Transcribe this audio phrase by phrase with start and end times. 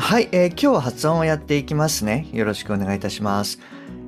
[0.00, 3.58] はい、えー、今日は発音をやっていきますねよろしくお願いいたします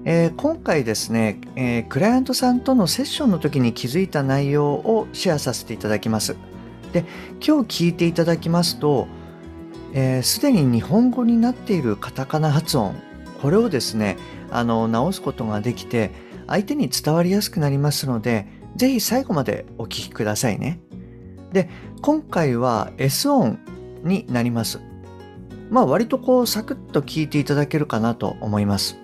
[0.05, 6.37] えー、今回ですね、えー、クライアントさんとのセッションの時に気づいた内容をシェアさせていただきます。
[6.95, 7.05] で、
[7.47, 9.09] 今日聞いていただきますと、
[9.93, 12.95] す、えー、で、に日本語になっているカタカナ発音、
[13.43, 14.17] これをですね、
[14.51, 16.13] あの、直すことができて、
[16.47, 20.81] 相手に伝わりやすくなりますので、ぜひ最後までお聞きくださいね。
[21.53, 21.69] で、
[22.01, 23.59] 今回は S 音
[24.03, 24.81] になります。
[25.71, 28.99] まあ割とこうサクッと聞いていただけるかなと思います。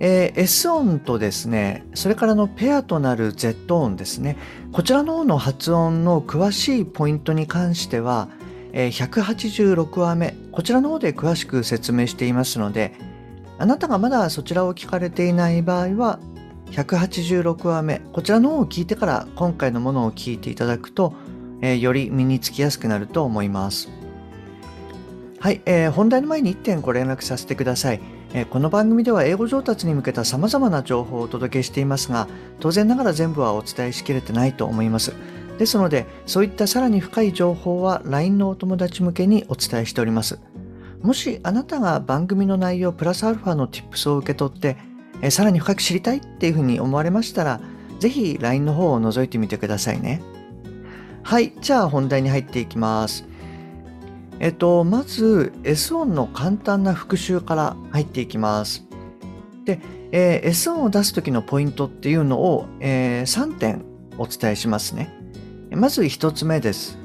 [0.00, 4.36] えー、S 音とですね、それからのペアとなる Z 音ですね、
[4.72, 8.28] こちらの方の発音の詳しいポイントに関しては、
[8.72, 12.92] えー、186話目、こちらの方で詳しく説明していますので、
[13.56, 16.18] あなたがまだそちらを聞かれていない場合は、
[16.72, 21.14] 186話目、こちらの方を聞いてから今回のものを聞いていただくと、
[21.60, 24.03] えー、より身につきやすくなると思います。
[25.44, 28.00] はい、えー、本題の前に1点ご連絡させてください。
[28.32, 32.28] えこの番組では英語上達に向けた様々な情報をお届けしていますが、
[32.60, 35.12] 当然ながら全部はお伝えしきれてないと思います。
[35.58, 40.38] ですので、そういったさらに深い情報は LINE のお友達向けにお伝えしております。
[41.02, 44.78] もしあなたが番組の内容プラスアルファの Tips を受け取って、
[45.20, 47.60] えさらに深く知りたいっていうふうに思われましたら、
[47.98, 50.22] ぜひ LINE の方を覗いてみてくださいね。
[51.22, 53.33] はい、じゃあ本題に入っていきます。
[54.40, 58.84] えっと、まず S 音の簡単な復習から入っていきます。
[59.64, 59.80] で、
[60.12, 63.84] えー、S 音を出す時のポイントっていうのを、えー、3点
[64.18, 65.10] お伝えしますね。
[65.70, 66.98] まず1つ目です。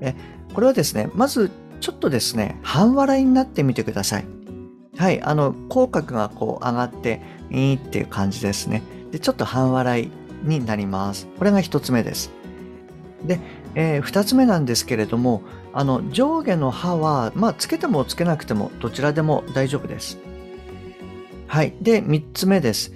[0.00, 0.14] え
[0.52, 4.24] これはですね、まずちょっとですね、半笑いになってみてください。
[4.96, 7.20] はい、あの、口角がこう上がって、
[7.50, 8.82] いいっていう感じですね。
[9.10, 10.10] で、ちょっと半笑い
[10.42, 11.26] になります。
[11.38, 12.30] これが1つ目です。
[13.24, 13.40] で、
[13.74, 15.42] えー、2つ目なんですけれども、
[15.72, 20.18] あの上下の歯は、まあ、つけてもつけなくてもどちらでも大丈夫です。
[21.46, 21.74] はい。
[21.80, 22.92] で、3つ目です。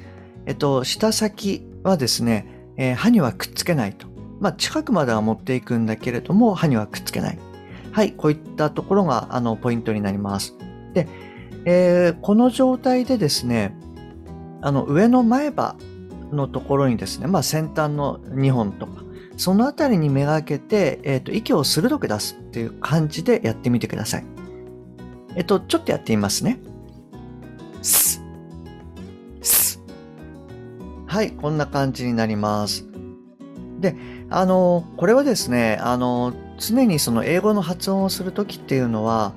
[0.46, 4.06] えっと、舌先はですね、えー、歯にはくっつけないと。
[4.40, 7.38] まあ、近くまでは持っていくんだけれども、歯にはくっつけない。
[7.92, 8.12] はい。
[8.12, 10.56] こういったところが、あの、ポイントになります。
[10.94, 11.08] で、
[11.64, 13.76] えー、この状態でですね、
[14.60, 15.76] あの、上の前歯
[16.32, 19.02] のところにですね、まあ、先端の2本とか、
[19.38, 24.24] そのあたりにめがけて、えっ、ー、と、息を鋭く出すっていう感じでやってみてください。
[25.36, 26.58] えっと、ちょっとやってみますね。
[27.80, 28.20] す、
[29.40, 29.80] す。
[31.06, 32.84] はい、こんな感じになります。
[33.78, 33.94] で、
[34.28, 39.34] あの、これはですね、あの、常にその英語の発音をするときっていうのは、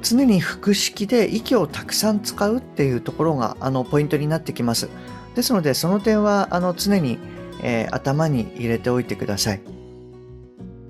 [0.00, 4.88] 常に腹式で息をたくさん使うっていうところが、あの、ポイントになってきます。
[5.34, 7.18] ですので、その点は、あの、常に、
[7.62, 9.60] えー、頭に入れておいてください。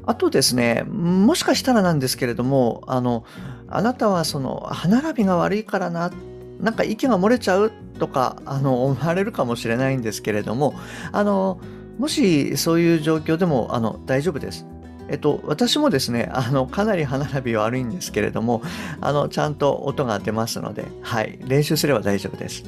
[0.06, 3.24] あとですね、もしかしたらなんですけれども、あの、
[3.68, 6.12] あなたはその歯並びが悪いからな、
[6.60, 10.74] なんか息が漏れちゃうとか、あの、思われるかもしれないんですけれども、
[11.12, 11.60] あの、
[11.98, 14.64] もしそういう状況でも、あの、大丈夫です。
[15.08, 18.62] えっと、私もですね、あの、かなり歯並び悪いんですけれども、
[19.00, 22.64] あの、ちゃんと音が出ますので、はい、練習すれば大丈夫です。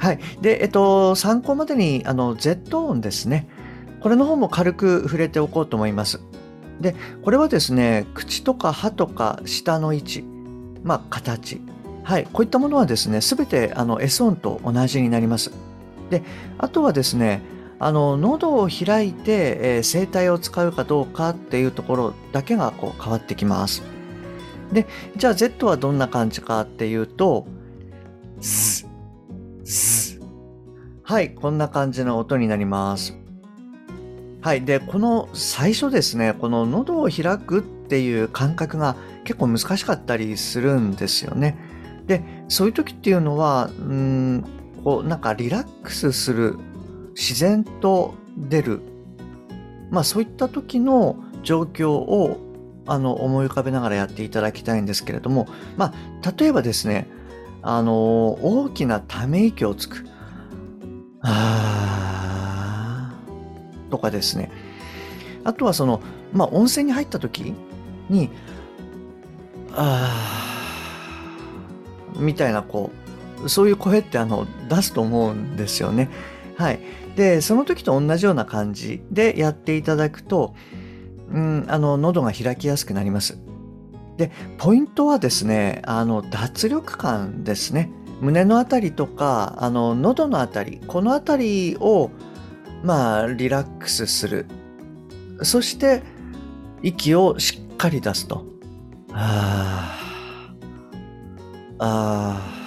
[0.00, 0.18] はい。
[0.40, 3.46] で、えっと、参考までに、あの、Z 音ですね。
[4.00, 6.20] これの方も軽く触れておこうと思います。
[6.80, 10.24] で、これはですね、口とか歯とか舌の位置、
[10.82, 11.60] まあ、形。
[12.02, 12.24] はい。
[12.24, 15.52] こういったものはですね、すべて、あの、S 音と同じになります。
[16.08, 16.22] で、
[16.56, 17.42] あとはですね、
[17.78, 23.82] あの、喉を開いて、えー、声帯を使うかどうかっていうところだけがこう変わってきます。
[24.72, 24.86] で、
[25.16, 27.46] じゃあ Z はどんな感じかっていうと、
[28.40, 28.86] ズ
[31.04, 33.16] はい、こんな感じの音になります。
[34.42, 34.64] はい。
[34.64, 41.58] で、この最初ですね、この喉を開くっていう感覚が結構難しかったりするんですよね。
[42.06, 44.44] で、そういう時っていうのは、うん、
[44.82, 46.58] こう、なんかリラックスする、
[47.14, 48.80] 自然と出る、
[49.90, 52.38] まあそういった時の状況を
[52.86, 55.46] あの思い浮かべながらやっていただきたいんですけれども、
[55.76, 57.06] まあ例えばですね、
[57.62, 60.06] あの、大きなため息をつく。
[61.22, 64.50] ああとかですね。
[65.44, 66.00] あとはその、
[66.32, 67.54] まあ、温泉に入った時
[68.08, 68.30] に、
[69.72, 70.40] あ
[72.16, 72.90] みたいなこ
[73.44, 76.10] うそういう声ってあの出すと思うんですよね。
[76.56, 76.80] はい、
[77.16, 80.54] でその時と同じような感じでやっていただくと、
[81.32, 83.38] うん、あの喉が開きやすくなります。
[84.20, 87.90] でポイントはですねあの脱力感ですね。
[88.20, 92.10] 胸の辺りとかあの喉の辺りこの辺りを
[92.84, 94.44] まあリラックスする
[95.42, 96.02] そして
[96.82, 98.44] 息をしっかり出すと。
[99.12, 99.96] あ
[101.78, 101.84] あ。
[101.84, 102.59] ああ。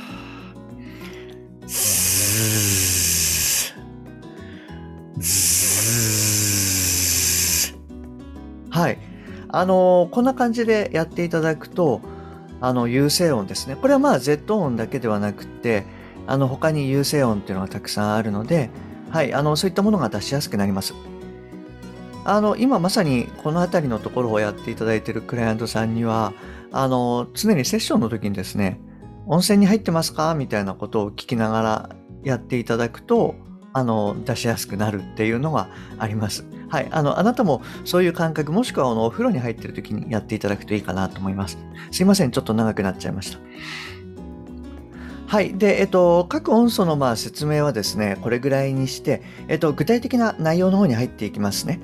[9.53, 12.01] あの、こんな感じでやっていただくと、
[12.59, 13.75] あの、有声音ですね。
[13.75, 15.85] これはまあ Z 音だけではなくて、
[16.25, 18.71] あの、他に有声音っていうのがたくさんあるので、
[19.11, 20.95] はい、あの、そういったものが出しやすくなります。
[22.25, 26.33] あの、今まさにこの辺りのところをやっていただいているクライアントさんには、
[26.71, 28.79] あの、常にセッションの時にですね、
[29.27, 31.89] 温泉に入ってますかみたいなことを聞きながら
[32.23, 33.35] やっていただくと、
[33.73, 35.67] あの、出しやすくなるっていうのが
[36.00, 36.44] あります。
[36.74, 36.88] はい。
[36.90, 41.60] あの、あなたもそういう感覚、もしくはあの、お風呂に入ってる時にやっていただくといいかなと思います。
[41.92, 42.31] すいません。
[42.31, 43.38] ちょっと長くなっちゃいました。
[45.28, 45.56] はい。
[45.56, 51.80] で、えっと、各音素のまあ説明はですね、これぐらいにして、えっと、具体的な内容の方に入っていきますね。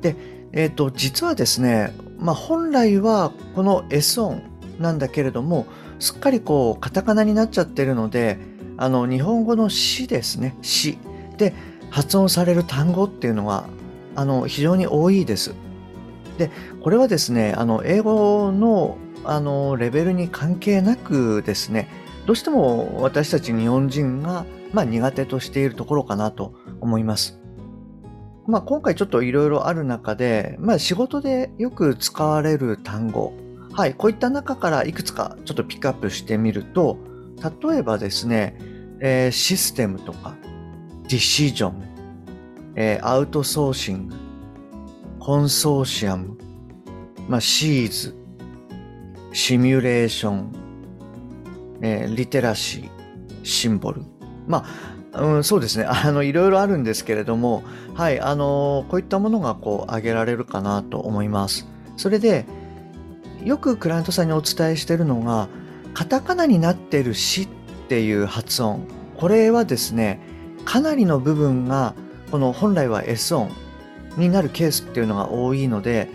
[0.00, 0.16] で、
[0.52, 4.40] えっ、と、実はですね、まあ、本来はこの S 音
[4.78, 5.66] なんだけれども、
[5.98, 8.38] すっかりこう、カタカナになっちゃってるので、
[8.78, 10.96] あの、日本語の詩ですね、詩
[11.36, 11.52] で
[11.90, 13.66] 発音される単語っていうのは、
[14.14, 15.54] あの、非常に多いです。
[16.38, 16.50] で、
[16.80, 21.88] これはですね、あの、英語の、あの、レベルに関係なくですね、
[22.26, 27.40] どうしても私たち日本人が、まあ、苦手としているところかなと思います。
[28.46, 33.32] まあ、今回ちょっといろいろある中で、まあ、仕事でよく使われる単語、
[33.72, 36.98] はい、こういった中からいくつかちょっとピックアップしてみると、
[37.62, 38.56] 例えばですね、
[39.00, 40.34] えー、システムとか、
[41.04, 41.91] ディシジョン、
[42.76, 44.14] えー、アウトソーシング、
[45.18, 46.36] コンソーシアム、
[47.28, 48.16] まあ、シーズ、
[49.32, 50.52] シミュレーション、
[51.82, 52.90] えー、リテラシー、
[53.42, 54.02] シンボル。
[54.46, 54.64] ま
[55.12, 55.84] あ、うん、そうですね。
[55.88, 57.62] あの、いろいろあるんですけれども、
[57.94, 61.66] はい、あの、こういったものがこう、挙げられるかなと思います。
[61.96, 62.46] それで、
[63.44, 65.48] よくクライアントさんにお伝えしているのが、
[65.94, 67.48] カタカナになっているしっ
[67.88, 68.86] ていう発音。
[69.18, 70.20] これはですね、
[70.64, 71.94] かなりの部分が、
[72.32, 73.50] この本来は S 音
[74.16, 76.08] になるケースっていうのが多いので、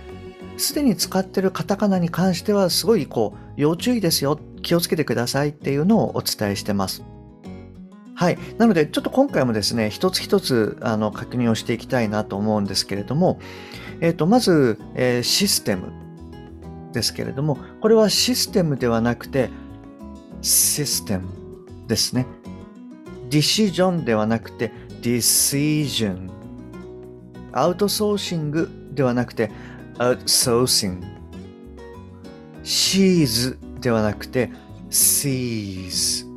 [0.57, 7.03] すでに使ってるカタカナに関してはすごいこう、要注意ですよ、気をつけてくださいっていうのをお伝えしてます。
[8.15, 8.39] はい。
[8.57, 13.39] なので、ちょっと今回もですね、一つ一つあの確認をしていきたいなと思うんですけれども、
[14.01, 15.91] えっ、ー、と、まず、えー、システム
[16.93, 19.51] ですけれども、これはシステムではなくて、
[20.41, 21.27] システム
[21.87, 22.25] ですね。
[23.29, 26.29] ディシジョンではなくて、ディシジョン。
[27.51, 29.51] アウトソーシングではなくて、
[29.97, 31.05] アウトソーシング。
[32.63, 34.51] シーズではなくて、
[34.89, 36.27] シーズ。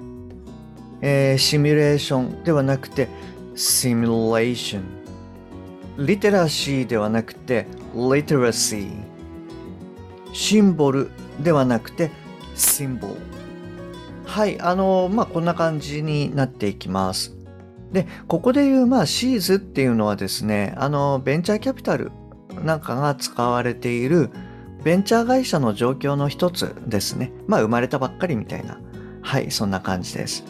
[1.03, 3.09] えー、シミュレーションではなくて
[3.55, 8.91] シミュレーションリテラシーではなくてリテラシー
[10.33, 11.11] シンボル
[11.43, 12.11] ではなくて
[12.55, 13.15] シンボル
[14.27, 17.35] はいあのまあこんな感じになっていきます
[17.93, 22.13] でここでいうまあシーズっていうのはですねあのベンチャーキャピタル
[22.63, 24.31] なんかが使われている
[24.83, 27.33] ベンチャー会社の状況の一つですね。
[27.47, 28.81] まあ生まれたばっかりみたいな。
[29.23, 30.45] はいそんな感じです。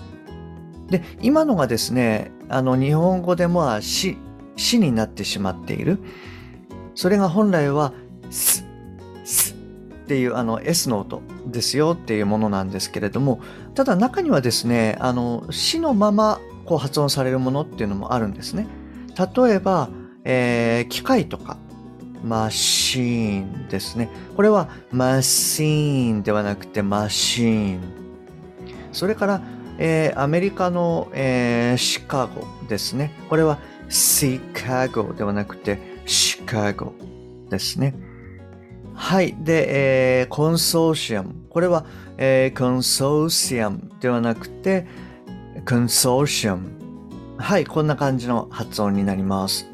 [0.88, 4.16] で、今のがですね、あの、日本語でも死、
[4.56, 5.98] 死になってしまっている。
[6.94, 7.92] それが本来は、
[8.30, 8.64] す、
[9.24, 13.40] すっていうあの S の音ですよっていうものなんですけれども、
[13.74, 18.68] ただ中にはですね、あの、死のままこう発音されるものっていうのもあるんですね。
[19.18, 19.90] 例えば、
[20.22, 21.58] えー、機械とか、
[22.22, 24.08] マシーンですね。
[24.36, 27.80] これはマシーンではなくてマシーン。
[28.92, 29.42] それから、
[29.78, 33.14] えー、アメリカの、えー、シカゴですね。
[33.28, 33.58] これは
[33.88, 36.94] シカゴではなくてシカゴ
[37.50, 37.96] ですね。
[38.94, 39.34] はい。
[39.40, 41.34] で、えー、コンソーシアム。
[41.48, 41.84] これは、
[42.16, 44.86] えー、コンソーシアムではなくて
[45.70, 46.68] コンソーシアム。
[47.38, 47.64] はい。
[47.64, 49.70] こんな感じの発音になります。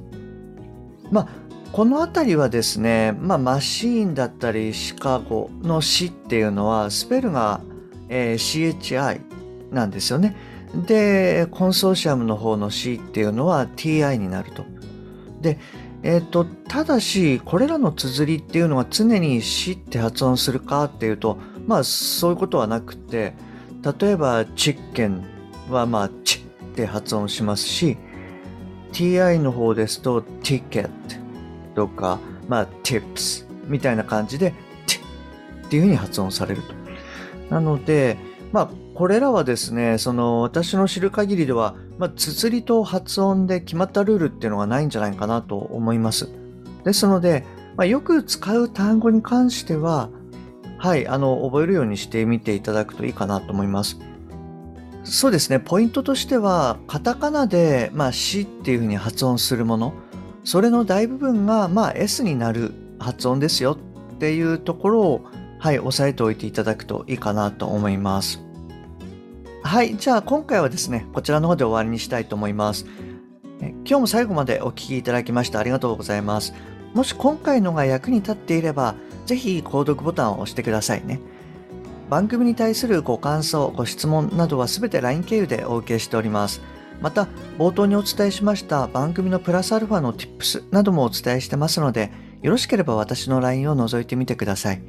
[1.11, 1.29] まあ、
[1.73, 7.63] この辺りはですね、まあ、マシーンだったりシカゴの死っていうのはスペルが、
[8.11, 9.23] えー、CHI
[9.73, 10.37] なんですよね。
[10.87, 14.67] で、コンソーシアムの方の C っていうのは TI になると。
[15.41, 15.59] で、
[16.03, 23.33] えっ、ー、と、ただし、これらの綴りっていうのは常に C って発音するかっていうと、まあそういうことはなくて、
[23.99, 25.36] 例えば、チッケン
[25.71, 26.41] はまあ、チ
[26.73, 27.97] って発音しますし、
[28.93, 30.91] ti の方ですと、ticket
[31.75, 32.19] とか、
[32.49, 34.55] まあ、tips みたいな感じで、
[34.87, 34.99] t
[35.67, 36.75] っていう風に発音されると。
[37.51, 38.17] なので、
[38.53, 46.29] まあ、これらはですね、その、私の知る限りでは、まあ、綴りと発音で決まったルールっていうのがないんじゃないかなと思います。
[46.85, 47.45] ですので、
[47.77, 50.09] まあ、よく使う単語に関しては、
[50.79, 53.99] はい、あの、覚えるようにしてみていただくといいかなと思います。
[55.09, 59.95] そうですね、ポイントとしては、カタカナで、まあ、しっていうふうに発音するもの、
[60.43, 63.79] それの大部分が、まあ、S になる発音ですよ
[64.15, 65.25] っていうところを、
[65.61, 68.43] はい、押さえておいていただくといいかなと思います。
[69.63, 72.85] はい、じゃあ今回はですね、こちらの方で終わりにしたいと思います。
[73.61, 76.53] 今日も最後までお聴きいただきましてありがとうございます。
[76.95, 81.21] もし今回のが役に立っていれば、ぜひ購読ボタンを押してくださいね。
[82.09, 86.61] 番組に対するご感想、ご質問などはすべて LINE 経由でお受けしております。
[87.01, 94.83] また、冒頭にお伝えしました番組のプラスアルファの Tips などもお伝えしてますので、よろしければ私の LINE を覗いてみてください。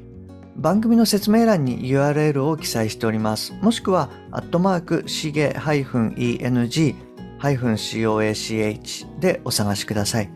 [0.56, 3.54] 番組の説明欄に URL を記載しております。
[3.62, 6.96] もしくは、アットマーク、しげ -eng-coach
[9.20, 10.30] でお探しください。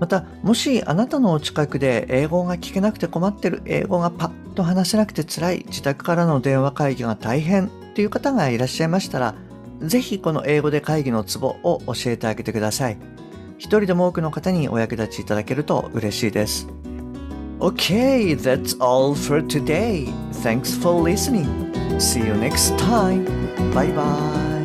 [0.00, 9.36] また、もしあなたのお近くで英語が聞けなくて困ってる、英語がパッと話せなくて辛い、自宅からの電話会議が大変という方がいらっしゃいましたら、
[9.80, 12.98] ぜひこの英語で会議のツボを教えてあげてください。
[13.58, 16.66] 一人でも多くの方にお役立ちいただけると嬉しいです。
[17.60, 20.12] Okay, that's all for today.
[20.42, 21.46] Thanks for listening.
[22.00, 23.24] See you next time.
[23.72, 24.57] Bye bye.